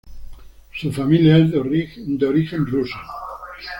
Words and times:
Su 0.73 0.91
familia 0.91 1.37
es 1.37 1.51
de 1.51 1.59
origen 1.59 2.65
ruso. 2.65 2.97